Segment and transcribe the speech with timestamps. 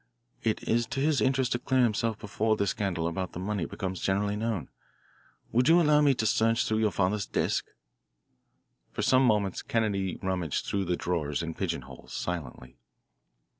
[0.41, 4.01] It is to his interest to clear himself before this scandal about the money becomes
[4.01, 4.67] generally known.
[5.51, 7.67] Would you allow me to search through your father's desk?"
[8.93, 12.77] For some moments Kennedy rummaged through the drawers and pigeonholes, silently.